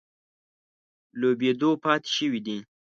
[1.19, 2.57] لوبېدو پاتې شوي دي.